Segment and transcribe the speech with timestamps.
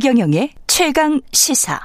[0.00, 1.78] 최경영의 최강 시사.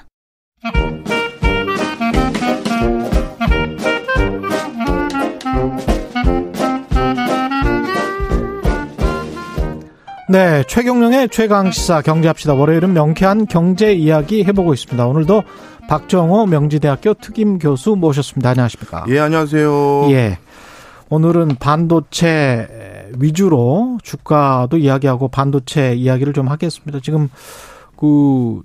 [10.30, 12.54] 네, 최경영의 최강 시사 경제합시다.
[12.54, 15.06] 월요일은 명쾌한 경제 이야기 해보고 있습니다.
[15.06, 15.44] 오늘도
[15.90, 18.52] 박정호 명지대학교 특임 교수 모셨습니다.
[18.52, 19.04] 안녕하십니까?
[19.10, 20.08] 예, 안녕하세요.
[20.12, 20.38] 예.
[21.10, 27.02] 오늘은 반도체 위주로 주가도 이야기하고 반도체 이야기를 좀 하겠습니다.
[27.04, 27.30] 지금
[27.98, 28.62] 그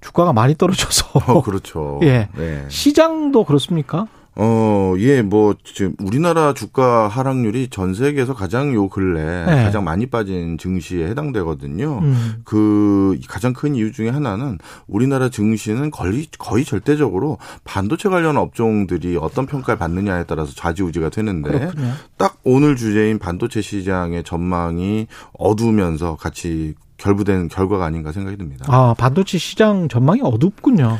[0.00, 1.32] 주가가 많이 떨어져서.
[1.32, 2.00] 어, 그렇죠.
[2.04, 2.28] 예.
[2.36, 2.64] 네.
[2.68, 4.06] 시장도 그렇습니까?
[4.38, 9.64] 어, 예, 뭐, 지금 우리나라 주가 하락률이 전 세계에서 가장 요 근래 네.
[9.64, 12.00] 가장 많이 빠진 증시에 해당되거든요.
[12.02, 12.42] 음.
[12.44, 19.46] 그 가장 큰 이유 중에 하나는 우리나라 증시는 거의, 거의 절대적으로 반도체 관련 업종들이 어떤
[19.46, 21.92] 평가를 받느냐에 따라서 좌지우지가 되는데 그렇군요.
[22.18, 28.66] 딱 오늘 주제인 반도체 시장의 전망이 어두우면서 같이 결부된 결과가 아닌가 생각이 듭니다.
[28.68, 30.98] 아, 반도체 시장 전망이 어둡군요.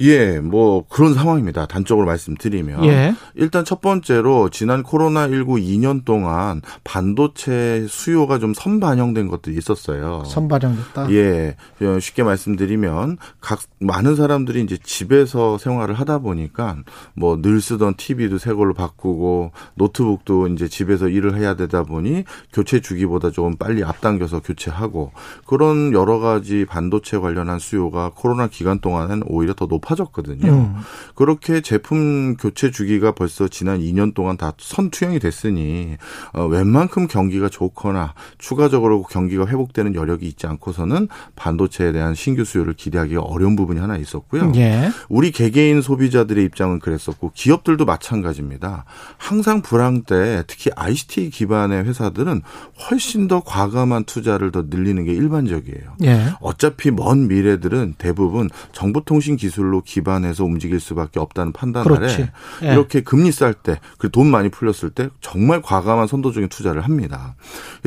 [0.00, 1.66] 예, 뭐 그런 상황입니다.
[1.66, 3.14] 단적으로 말씀드리면 예.
[3.34, 10.24] 일단 첫 번째로 지난 코로나 19 2년 동안 반도체 수요가 좀 선반영된 것들이 있었어요.
[10.26, 11.10] 선반영됐다.
[11.12, 16.76] 예, 어, 쉽게 말씀드리면 각 많은 사람들이 이제 집에서 생활을 하다 보니까
[17.14, 22.80] 뭐 늘 쓰던 TV도 새 걸로 바꾸고 노트북도 이제 집에서 일을 해야 되다 보니 교체
[22.80, 25.12] 주기보다 조금 빨리 앞당겨서 교체하고
[25.46, 30.52] 그런 여러 가지 반도체 관련한 수요가 코로나 기간 동안은 오히려 더 높 아졌거든요.
[30.52, 30.74] 음.
[31.14, 35.96] 그렇게 제품 교체 주기가 벌써 지난 2년 동안 다 선투영이 됐으니
[36.32, 43.20] 어, 웬만큼 경기가 좋거나 추가적으로 경기가 회복되는 여력이 있지 않고서는 반도체에 대한 신규 수요를 기대하기가
[43.22, 44.52] 어려운 부분이 하나 있었고요.
[44.56, 44.90] 예.
[45.08, 48.84] 우리 개개인 소비자들의 입장은 그랬었고 기업들도 마찬가지입니다.
[49.16, 52.42] 항상 불황 때 특히 ICT 기반의 회사들은
[52.88, 55.96] 훨씬 더 과감한 투자를 더 늘리는 게 일반적이에요.
[56.04, 56.26] 예.
[56.40, 62.14] 어차피 먼 미래들은 대부분 정보통신 기술로 기반해서 움직일 수밖에 없다는 판단 그렇지.
[62.14, 62.32] 아래
[62.62, 62.72] 예.
[62.72, 67.34] 이렇게 금리 쌀 때, 그리고 돈 많이 풀렸을 때 정말 과감한 선도적인 투자를 합니다.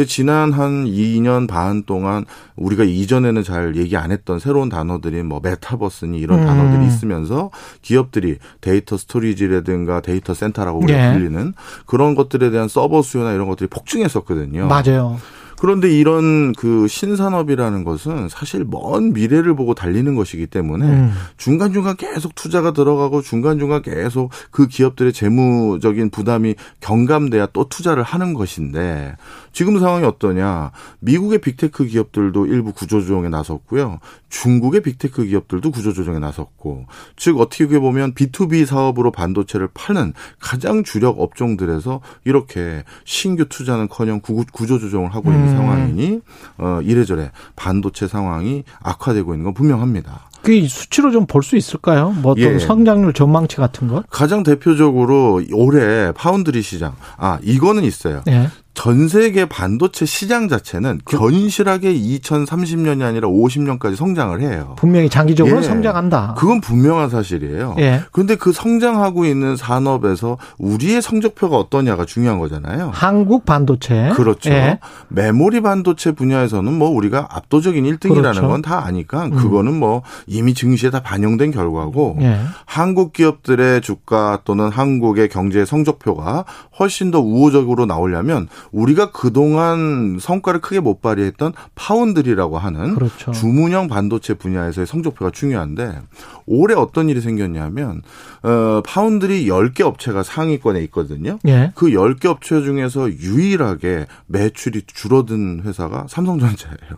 [0.07, 6.19] 지난 한 2년 반 동안 우리가 이전에는 잘 얘기 안 했던 새로운 단어들이 뭐 메타버스니
[6.19, 6.45] 이런 음.
[6.45, 7.51] 단어들이 있으면서
[7.81, 11.13] 기업들이 데이터 storage라든가 데이터 센터라고 우리가 예.
[11.13, 11.53] 불리는
[11.85, 14.67] 그런 것들에 대한 서버 수요나 이런 것들이 폭증했었거든요.
[14.67, 15.17] 맞아요.
[15.59, 21.14] 그런데 이런 그 신산업이라는 것은 사실 먼 미래를 보고 달리는 것이기 때문에 음.
[21.38, 29.16] 중간중간 계속 투자가 들어가고 중간중간 계속 그 기업들의 재무적인 부담이 경감돼야 또 투자를 하는 것인데
[29.52, 30.72] 지금 상황이 어떠냐.
[31.00, 34.00] 미국의 빅테크 기업들도 일부 구조조정에 나섰고요.
[34.30, 36.86] 중국의 big tech 기업들도 구조조정에 나섰고
[37.18, 44.46] 즉 어떻게 보면 B2B 사업으로 반도체를 파는 가장 주력 업종들에서 이렇게 신규 투자는 커녕 구-
[44.52, 45.57] 구조조정을 하고 있는 음.
[45.57, 46.19] 상황이니
[46.57, 50.29] 어 이래저래 반도체 상황이 악화되고 있는 건 분명합니다.
[50.41, 52.11] 그 수치로 좀 볼 수 있을까요?
[52.11, 52.59] 뭐 어떤 예.
[52.59, 54.05] 성장률 전망치 같은 것?
[54.09, 58.21] 가장 대표적으로 올해 파운드리 시장 아 이거는 있어요.
[58.29, 58.47] 예.
[58.81, 64.75] 전 세계 반도체 시장 자체는 그 견실하게 2030년이 아니라 50년까지 성장을 해요.
[64.78, 65.62] 분명히 장기적으로 예.
[65.62, 66.35] 성장한다.
[66.38, 67.75] 그건 분명한 사실이에요.
[67.79, 68.00] 예.
[68.13, 72.91] 그런데 그 성장하고 있는 산업에서 우리의 성적표가 어떠냐가 중요한 거잖아요.
[72.94, 74.12] 한국 반도체.
[74.16, 74.50] 그렇죠.
[74.50, 74.79] 예.
[75.09, 78.46] 메모리 반도체 분야에서는 뭐 우리가 압도적인 1등이라는 그렇죠.
[78.46, 78.47] 음.
[78.47, 82.40] 건다 아니까 그거는 뭐 이미 증시에 다 반영된 결과고 예.
[82.63, 86.46] 한국 기업들의 주가 또는 한국의 경제 성적표가
[86.79, 93.31] 훨씬 더 우호적으로 나오려면 우리가 그동안 성과를 크게 못 발휘했던 파운드리라고 하는 그렇죠.
[93.31, 96.02] 주문형 반도체 분야에서의 성적표가 중요한데
[96.46, 98.02] 올해 어떤 일이 생겼냐면
[98.44, 101.40] 어 파운드리 10개 업체가 상위권에 있거든요.
[101.47, 101.72] 예.
[101.75, 106.97] 그 10개 업체 중에서 유일하게 매출이 줄어든 회사가 삼성전자예요.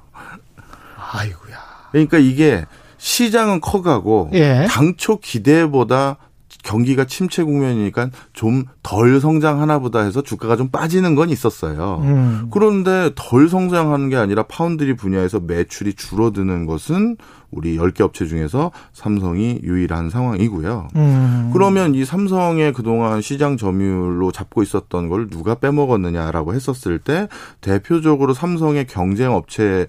[1.13, 1.57] 아이고야.
[1.91, 2.65] 그러니까 이게
[2.97, 4.67] 시장은 커가고 예.
[4.69, 6.17] 당초 기대보다
[6.71, 12.01] 경기가 침체 국면이니까 좀 덜 성장하나 보다 해서 주가가 좀 빠지는 건 있었어요.
[12.03, 12.47] 음.
[12.51, 17.17] 그런데 덜 성장하는 게 아니라 파운드리 분야에서 매출이 줄어드는 것은
[17.51, 20.87] 우리 10개 업체 중에서 삼성이 유일한 상황이고요.
[20.95, 21.49] 음.
[21.53, 27.27] 그러면 이 삼성의 그동안 시장 점유율로 잡고 있었던 걸 누가 빼먹었느냐라고 했었을 때
[27.59, 29.87] 대표적으로 삼성의 경쟁 업체는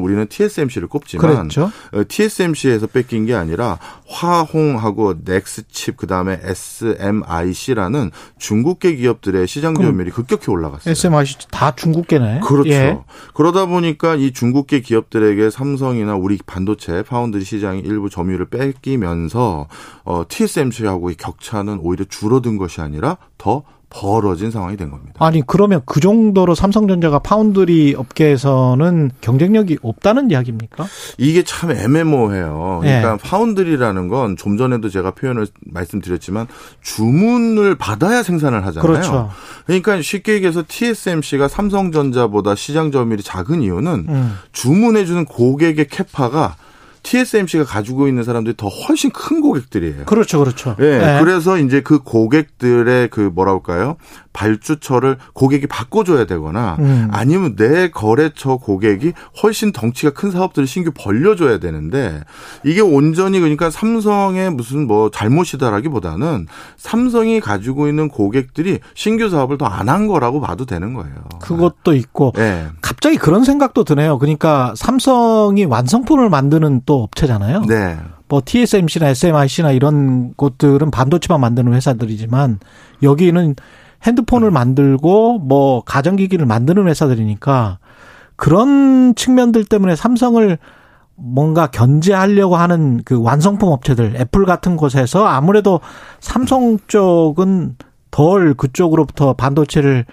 [0.00, 1.70] 우리는 TSMC를 꼽지만 그랬죠.
[1.92, 3.78] 어, TSMC에서 뺏긴 게 아니라
[4.08, 10.90] 화홍하고 넥스칩 그다음에 SMIC라는 중국계 기업들의 시장 점유율이 급격히 올라갔어요.
[10.90, 12.40] SMIC 다 중국계네.
[12.40, 12.70] 그렇죠.
[12.70, 12.98] 예.
[13.34, 19.68] 그러다 보니까 이 중국계 기업들에게 삼성이나 우리 반도체 파운드리 시장이 일부 점유율을 뺏기면서
[20.04, 25.14] 어, TSMC하고의 격차는 오히려 줄어든 것이 아니라 더 벌어진 상황이 된 겁니다.
[25.18, 30.86] 아니 그러면 그 정도로 삼성전자가 파운드리 업계에서는 경쟁력이 없다는 이야기입니까?
[31.16, 32.80] 이게 참 애매모호해요.
[32.82, 33.18] 그러니까 네.
[33.22, 36.48] 파운드리라는 건 좀 전에도 제가 표현을 말씀드렸지만
[36.82, 38.82] 주문을 받아야 생산을 하잖아요.
[38.92, 39.30] 그렇죠.
[39.64, 44.34] 그러니까 쉽게 얘기해서 TSMC가 삼성전자보다 시장 점유율이 작은 이유는 음.
[44.52, 46.56] 주문해주는 고객의 캐파가
[47.08, 50.04] TSMC가 가지고 있는 사람들이 더 훨씬 큰 고객들이에요.
[50.04, 50.76] 그렇죠, 그렇죠.
[50.78, 51.20] 예, 네.
[51.20, 53.96] 그래서 이제 그 고객들의 그 뭐랄까요
[54.38, 57.08] 발주처를 고객이 바꿔줘야 되거나 음.
[57.10, 59.12] 아니면 내 거래처 고객이
[59.42, 62.22] 훨씬 덩치가 큰 사업들을 신규 벌려줘야 되는데
[62.64, 66.46] 이게 온전히 그러니까 삼성의 무슨 뭐 잘못이다라기보다는
[66.76, 71.14] 삼성이 가지고 있는 고객들이 신규 사업을 더 안 한 거라고 봐도 되는 거예요.
[71.40, 72.66] 그것도 있고 예.
[72.82, 74.18] 갑자기 그런 생각도 드네요.
[74.18, 77.62] 그러니까 삼성이 완성품을 만드는 또 업체잖아요.
[77.62, 77.96] 네.
[78.28, 82.58] 뭐 TSMC나 SMIC나 이런 곳들은 반도체만 만드는 회사들이지만
[83.02, 83.54] 여기는
[84.04, 87.78] 핸드폰을 만들고 뭐 가전기기를 만드는 회사들이니까
[88.36, 90.58] 그런 측면들 때문에 삼성을
[91.16, 95.80] 뭔가 견제하려고 하는 그 완성품 업체들 애플 같은 곳에서 아무래도
[96.20, 97.76] 삼성 쪽은
[98.12, 100.06] 덜 그쪽으로부터 반도체를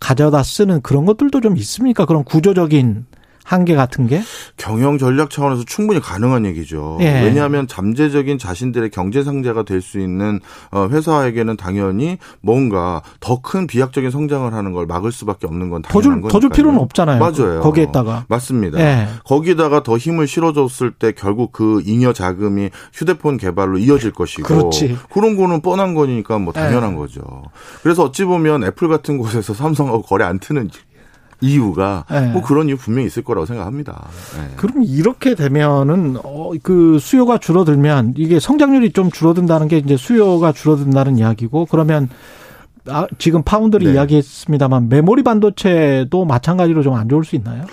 [0.00, 2.06] 가져다 쓰는 그런 것들도 좀 있습니까?
[2.06, 3.04] 그런 구조적인
[3.48, 4.20] 한계 같은 게?
[4.58, 6.98] 경영 전략 차원에서 충분히 가능한 얘기죠.
[7.00, 7.22] 예.
[7.22, 10.40] 왜냐하면 잠재적인 자신들의 경제 상자가 될 수 있는
[10.70, 16.22] 어, 회사에게는 당연히 뭔가 더 큰 비약적인 성장을 하는 걸 막을 수밖에 없는 건더 당연한
[16.22, 16.50] 줄, 더 줄.
[16.50, 17.18] 필요는 없잖아요.
[17.18, 17.60] 맞아요.
[17.60, 18.26] 거기에다가.
[18.28, 18.78] 맞습니다.
[18.80, 19.08] 예.
[19.24, 24.98] 거기다가 더 힘을 실어줬을 때 결국 그 잉여 자금이 휴대폰 개발로 이어질 것이고 그렇지.
[25.14, 26.96] 런 거는 뻔한 거니까 뭐 당연한 예.
[26.96, 27.22] 거죠.
[27.82, 30.68] 그래서 어찌 보면 애플 같은 곳에서 삼성하고 거래 안 트는
[31.40, 32.20] 이유가 예.
[32.32, 34.08] 뭐 그런 이유 분명히 있을 거라고 생각합니다.
[34.38, 34.56] 예.
[34.56, 41.18] 그럼 이렇게 되면은 어, 그 수요가 줄어들면 이게 성장률이 좀 줄어든다는 게 이제 수요가 줄어든다는
[41.18, 42.08] 이야기고 그러면
[42.90, 43.92] 아, 지금 파운드리 네.
[43.92, 47.64] 이야기했습니다만 메모리 반도체도 마찬가지로 좀 안 좋을 수 있나요?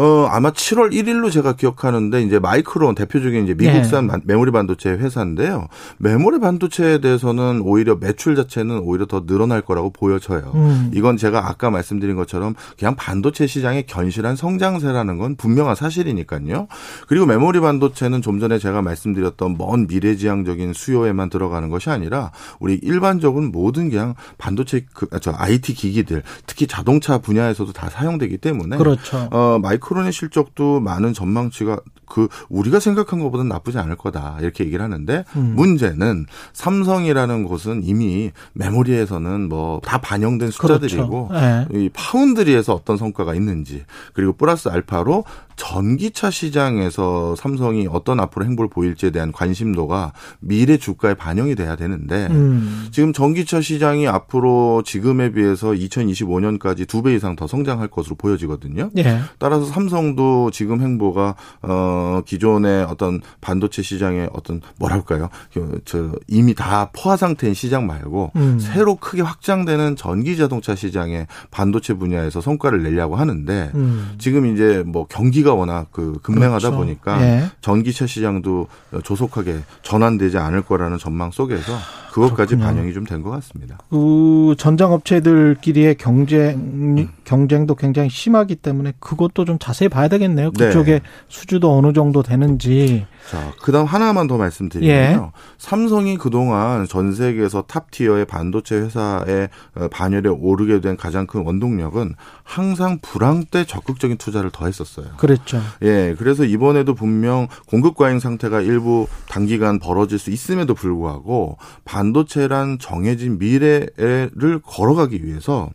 [0.00, 4.12] 어, 아마 7월 1일로 제가 기억하는데 이제 마이크론 대표적인 이제 미국산 네.
[4.12, 5.66] 반- 메모리 반도체 회사인데요.
[5.98, 10.52] 메모리 반도체에 대해서는 오히려 매출 자체는 오히려 더 늘어날 거라고 보여져요.
[10.54, 10.90] 음.
[10.94, 16.66] 이건 제가 아까 말씀드린 것처럼 그냥 반도체 시장의 견실한 성장세라는 건 분명한 사실이니까요.
[17.06, 23.52] 그리고 메모리 반도체는 좀 전에 제가 말씀드렸던 먼 미래지향적인 수요에만 들어가는 것이 아니라 우리 일반적인
[23.52, 29.28] 모든 그냥 반도체 그, 아, 저 IT 기기들 특히 자동차 분야에서도 다 사용되기 때문에 그렇죠.
[29.30, 35.24] 어, Micron의 실적도 많은 전망치가 그 우리가 생각한 것보다는 나쁘지 않을 거다 이렇게 얘기를 하는데
[35.36, 35.54] 음.
[35.56, 41.44] 문제는 삼성이라는 곳은 이미 메모리에서는 뭐 다 반영된 숫자들이고 그렇죠.
[41.44, 41.66] 예.
[41.78, 45.24] 이 foundry에서 어떤 성과가 있는지 그리고 플러스 알파로
[45.56, 52.88] 전기차 시장에서 삼성이 어떤 앞으로 행보를 보일지에 대한 관심도가 미래 주가에 반영이 돼야 되는데 음.
[52.90, 58.90] 지금 전기차 시장이 앞으로 지금에 비해서 2025년까지 두 배 이상 더 성장할 것으로 보여지거든요.
[58.98, 59.20] 예.
[59.38, 65.28] 따라서 삼성도 지금 행보가 어 기존의 어떤 반도체 시장의 어떤 뭐랄까요?
[65.52, 68.58] 그, 저 이미 다 포화 상태인 시장 말고 음.
[68.58, 74.14] 새로 크게 확장되는 전기 자동차 시장의 반도체 분야에서 성과를 내려고 하는데 음.
[74.18, 76.76] 지금 이제 뭐 경기가 워낙 그 급냉하다 그렇죠.
[76.76, 77.44] 보니까 예.
[77.60, 78.66] 전기차 시장도
[79.02, 81.72] 조속하게 전환되지 않을 거라는 전망 속에서
[82.12, 82.64] 그것까지 그렇군요.
[82.66, 83.78] 반영이 좀 된 것 같습니다.
[83.90, 90.50] 그 전장 업체들끼리의 경쟁 경쟁도 굉장히 심하기 때문에 그것도 좀 자세히 봐야 되겠네요.
[90.52, 90.66] 네.
[90.66, 93.06] 그쪽에 수주도 어느 정도 되는지.
[93.30, 94.38] 자, 그다음 하나만 더 예.
[94.38, 95.32] 말씀드리면요.
[95.58, 102.14] 삼성이 그동안 전 세계에서 top tier의 반도체 회사의 어, 반열에 오르게 된 가장 큰 원동력은
[102.42, 105.06] 항상 불황 때 적극적인 투자를 더 했었어요.
[105.16, 105.60] 그랬죠.
[105.82, 113.38] 예, 그래서 이번에도 분명 공급 과잉 상태가 일부 단기간 벌어질 수 있음에도 불구하고 반도체란 정해진
[113.38, 115.70] 미래를 걸어가기 위해서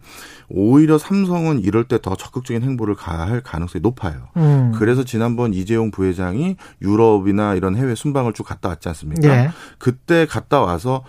[0.49, 4.27] 오히려 삼성은 이럴 때 더 적극적인 행보를 가할 가능성이 높아요.
[4.37, 4.73] 음.
[4.75, 9.27] 그래서 지난번 이재용 부회장이 유럽이나 이런 해외 순방을 쭉 갔다 왔지 않습니까?
[9.27, 9.49] 예.
[9.79, 11.03] 그때 갔다 와서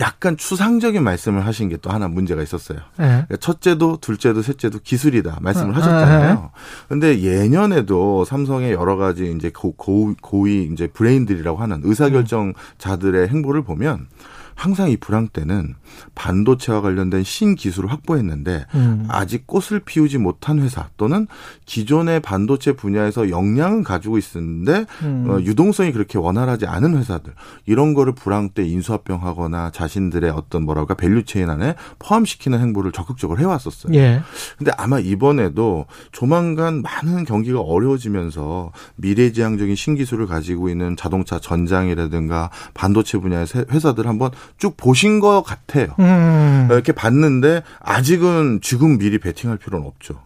[0.00, 2.78] 약간 추상적인 말씀을 하신 게 또 하나 문제가 있었어요.
[3.00, 3.02] 예.
[3.02, 6.50] 그러니까 첫째도 둘째도 셋째도 기술이다 말씀을 아, 하셨잖아요.
[6.88, 14.06] 근데 예년에도 삼성의 여러 가지 이제 고, 고, 고위 이제 브레인들이라고 하는 의사결정자들의 행보를 보면
[14.54, 15.74] 항상 이 불황 때는
[16.14, 19.06] 반도체와 관련된 신기술을 확보했는데 음.
[19.08, 21.26] 아직 꽃을 피우지 못한 회사 또는
[21.66, 25.26] 기존의 반도체 분야에서 역량은 가지고 있었는데 음.
[25.28, 27.32] 어, 유동성이 그렇게 원활하지 않은 회사들
[27.66, 33.94] 이런 거를 불황 때 인수합병하거나 자신들의 어떤 뭐랄까 value chain 안에 포함시키는 행보를 적극적으로 해왔었어요.
[33.94, 34.22] 예.
[34.58, 43.46] 근데 아마 이번에도 조만간 많은 경기가 어려워지면서 미래지향적인 신기술을 가지고 있는 자동차 전장이라든가 반도체 분야의
[43.46, 45.88] 세- 회사들 한번 쭉 보신 것 같아요.
[45.98, 46.68] 음.
[46.70, 50.20] 이렇게 봤는데 아직은 지금 미리 베팅할 필요는 없죠.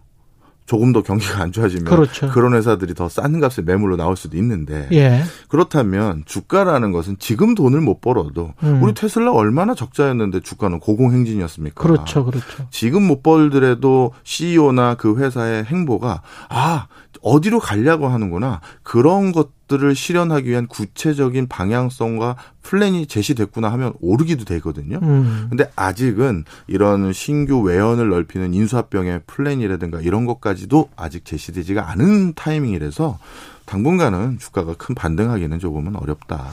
[0.67, 2.29] 조금 더 경기가 안 좋아지면 그렇죠.
[2.35, 5.23] 런 회사들이 더 싼 값에 매물로 나올 수도 있는데 예.
[5.47, 8.83] 그렇다면 주가라는 것은 지금 돈을 못 벌어도 음.
[8.83, 11.81] 우리 테슬라 얼마나 적자였는데 주가는 고공행진이었습니까?
[11.81, 12.25] 그렇죠.
[12.25, 12.67] 그렇죠.
[12.69, 16.87] 지금 못 벌더라도 CEO나 그 회사의 행보가 아
[17.21, 24.99] 어디로 가려고 하는구나 그런 것들을 실현하기 위한 구체적인 방향성과 플랜이 제시됐구나 하면 오르기도 되거든요.
[25.01, 25.47] 음.
[25.49, 33.19] 근데 아직은 이런 신규 외연을 넓히는 인수합병의 플랜이라든가 이런 것까지도 아직 제시되지가 않은 타이밍이라서
[33.65, 36.47] 당분간은 주가가 큰 반등하기는 조금은 어렵다.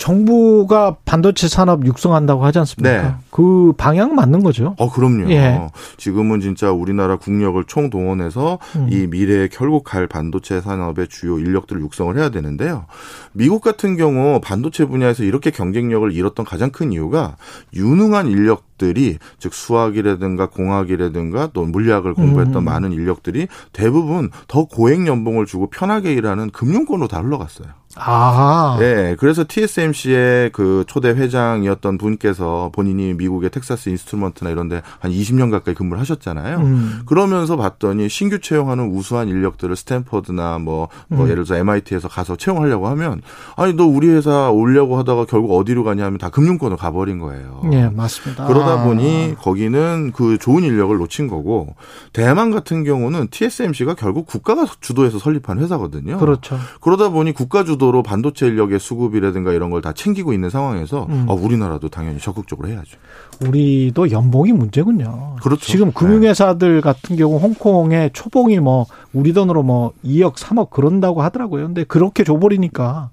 [0.00, 3.02] 정부가 반도체 산업 육성한다고 하지 않습니까?
[3.02, 3.14] 네.
[3.30, 4.74] 그 방향 맞는 거죠.
[4.78, 5.30] 어, 그럼요.
[5.30, 5.68] 예.
[5.98, 8.88] 지금은 진짜 우리나라 국력을 총동원해서 음.
[8.90, 12.86] 이 미래에 결국 갈 반도체 산업의 주요 인력들을 육성을 해야 되는데요.
[13.32, 17.36] 미국 같은 경우 반도체 분야에서 이렇게 경쟁력을 잃었던 가장 큰 이유가
[17.74, 22.64] 유능한 인력들이 즉 수학이라든가 공학이라든가 또 물리학을 공부했던 음.
[22.64, 27.68] 많은 인력들이 대부분 더 고액 연봉을 주고 편하게 일하는 금융권으로 다 흘러갔어요.
[27.96, 28.76] 아.
[28.78, 35.74] 네, 그래서 TSMC의 그 초대 회장이었던 분께서 본인이 미국의 Texas Instruments나 이런데 한 20년 가까이
[35.74, 36.58] 근무를 하셨잖아요.
[36.58, 37.02] 음.
[37.06, 41.30] 그러면서 봤더니 신규 채용하는 우수한 인력들을 스탠퍼드나 뭐, 뭐 음.
[41.30, 43.22] 예를 들어서 MIT에서 가서 채용하려고 하면
[43.56, 47.62] 아니 너 우리 회사 오려고 하다가 결국 어디로 가냐 하면 다 금융권으로 가버린 거예요.
[47.72, 48.46] 예, 맞습니다.
[48.46, 48.84] 그러다 아.
[48.84, 51.74] 보니 거기는 그 좋은 인력을 놓친 거고
[52.12, 56.18] 대만 같은 경우는 TSMC가 결국 국가가 주도해서 설립한 회사거든요.
[56.18, 56.56] 그렇죠.
[56.80, 61.24] 그러다 보니 국가 주도로 반도체 인력의 수급이라든가 이런 걸 다 챙기고 있는 상황에서 음.
[61.26, 62.98] 아, 우리나라도 당연히 적극적으로 해야죠.
[63.46, 65.36] 우리도 연봉이 문제군요.
[65.42, 65.64] 그렇죠.
[65.64, 68.84] 지금 금융회사들 같은 경우 홍콩의 초봉이 뭐
[69.14, 71.64] 우리 돈으로 뭐 2억, 3억 그런다고 하더라고요.
[71.66, 73.08] 근데 그렇게 줘버리니까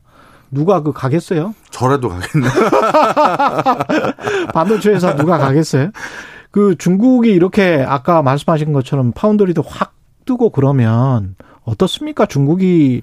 [0.51, 1.53] 누가 그 가겠어요?
[1.71, 2.47] 저라도 가겠네.
[4.53, 5.91] 반도체 회사 누가 가겠어요?
[6.51, 9.93] 그 중국이 이렇게 아까 말씀하신 것처럼 파운드리도 확
[10.25, 12.25] 뜨고 그러면 어떻습니까?
[12.25, 13.01] 중국이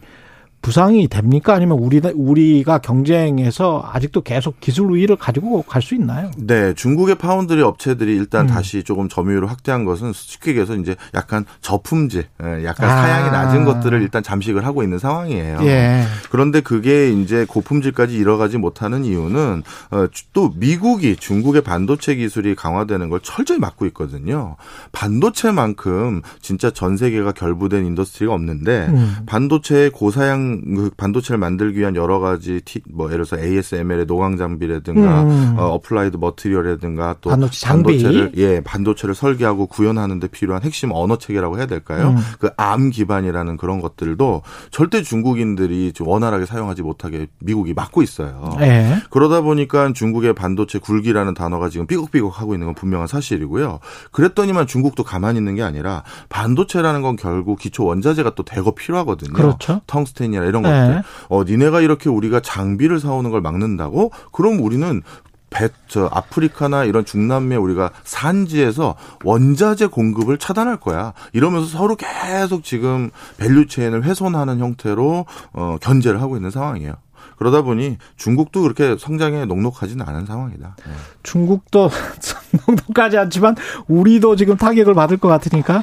[0.64, 1.52] 부상이 됩니까?
[1.52, 6.30] 아니면 우리 우리가 경쟁에서 아직도 계속 기술 우위를 가지고 갈 수 있나요?
[6.38, 8.46] 네, 중국의 파운드리 업체들이 일단 음.
[8.46, 13.02] 다시 조금 점유율을 확대한 것은 쉽게 얘기해서 이제 약간 저품질, 예, 약간 아.
[13.02, 15.58] 사양이 낮은 것들을 일단 잠식을 하고 있는 상황이에요.
[15.64, 16.04] 예.
[16.30, 23.20] 그런데 그게 이제 고품질까지 이뤄가지 못하는 이유는 어, 또 미국이 중국의 반도체 기술이 강화되는 걸
[23.22, 24.56] 철저히 막고 있거든요.
[24.92, 29.16] 반도체만큼 진짜 전 세계가 결부된 industry가 없는데 음.
[29.26, 35.22] 반도체의 고사양 그 반도체를 만들기 위한 여러 가지 티, 뭐 예를 들어서 ASML의 노광 장비라든가
[35.22, 35.54] 음.
[35.58, 38.02] 어, Applied Material이라든가 또 반도체 장비.
[38.02, 42.10] 반도체를 예 반도체를 설계하고 구현하는 데 필요한 핵심 언어 체계라고 해야 될까요?
[42.10, 42.16] 음.
[42.38, 48.56] 그 Arm 기반이라는 그런 것들도 절대 중국인들이 좀 원활하게 사용하지 못하게 미국이 막고 있어요.
[48.60, 48.96] 예.
[49.10, 53.80] 그러다 보니까 중국의 반도체 굴기라는 단어가 지금 삐걱삐걱 하고 있는 건 분명한 사실이고요.
[54.12, 59.32] 그랬더니만 중국도 가만히 있는 게 아니라 반도체라는 건 결국 기초 원자재가 또 대거 필요하거든요.
[59.32, 59.80] 그렇죠.
[59.86, 60.70] 텅스텐이나 이런 네.
[60.70, 61.02] 것들.
[61.28, 64.10] 어, 니네가 이렇게 우리가 장비를 사오는 걸 막는다고?
[64.32, 65.02] 그럼 우리는
[65.50, 71.12] 배, 저, 아프리카나 이런 중남미에 우리가 산지에서 원자재 공급을 차단할 거야.
[71.32, 76.94] 이러면서 서로 계속 지금 value chain을 훼손하는 형태로, 어, 견제를 하고 있는 상황이에요.
[77.36, 80.76] 그러다 보니 중국도 그렇게 성장에 녹록하지는 않은 상황이다.
[80.86, 80.92] 네.
[81.22, 81.90] 중국도
[82.66, 83.56] 정도까지 않지만
[83.88, 85.82] 우리도 지금 타격을 받을 것 같으니까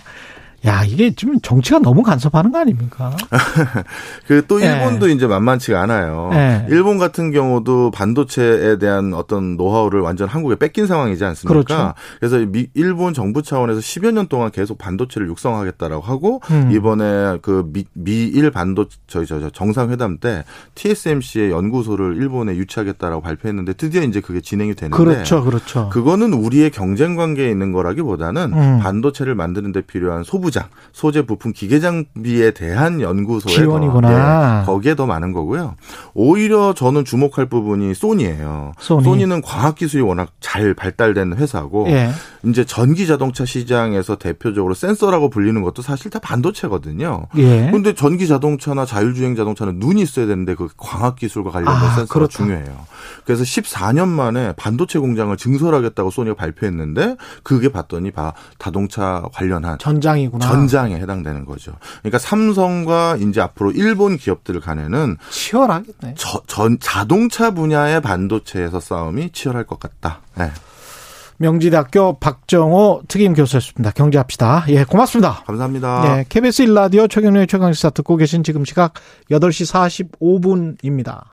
[0.65, 3.15] 야 이게 지금 정치가 너무 간섭하는 거 아닙니까?
[4.27, 4.67] 그 또 네.
[4.67, 6.29] 일본도 이제 만만치가 않아요.
[6.31, 6.67] 네.
[6.69, 11.51] 일본 같은 경우도 반도체에 대한 어떤 노하우를 완전 한국에 뺏긴 상황이지 않습니까?
[11.51, 11.93] 그렇죠.
[12.19, 16.69] 그래서 미, 일본 정부 차원에서 10여 년 동안 계속 반도체를 육성하겠다라고 하고 음.
[16.71, 20.43] 이번에 그 미, 미일 반도 저희 저, 저 정상회담 때
[20.75, 25.89] TSMC의 연구소를 일본에 유치하겠다라고 발표했는데 드디어 이제 그게 진행이 되는데 그렇죠, 그렇죠.
[25.89, 28.79] 그거는 우리의 경쟁 관계에 있는 거라기보다는 음.
[28.79, 34.09] 반도체를 만드는 데 필요한 소부 장, 소재 부품 기계 장비에 대한 연구소에 지원이구나.
[34.09, 35.75] 더, 예, 거기에 더 많은 거고요.
[36.13, 38.73] 오히려 저는 주목할 부분이 소니예요.
[38.79, 39.21] 소니.
[39.21, 42.09] 는 과학 기술이 워낙 잘 발달된 회사고 예.
[42.43, 47.27] 이제 전기 자동차 시장에서 대표적으로 센서라고 불리는 것도 사실 다 반도체거든요.
[47.37, 47.69] 예.
[47.71, 52.31] 근데 전기 자동차나 자율주행 자동차는 눈이 있어야 되는데 그 광학 기술과 관련된 아, 센서가 그렇다.
[52.31, 52.85] 중요해요.
[53.25, 60.40] 그래서 14년 만에 반도체 공장을 증설하겠다고 소니가 발표했는데 그게 봤더니 바 자동차 관련한 전장이구나.
[60.41, 61.73] 전장에 해당되는 거죠.
[62.01, 66.15] 그러니까 삼성과 이제 앞으로 일본 기업들 간에는 치열하겠네.
[66.17, 70.19] 저- 전 자동차 분야의 반도체에서 싸움이 치열할 것 같다.
[70.35, 70.51] 네.
[71.37, 73.89] 명지대학교 박정호 특임 교수였습니다.
[73.91, 74.65] 경제합시다.
[74.67, 75.41] 예, 고맙습니다.
[75.47, 76.01] 감사합니다.
[76.17, 78.93] 네, KBS 1라디오 최경련의 최강시사 듣고 계신 지금 시각
[79.31, 79.65] 8시
[80.19, 81.23] 45분입니다.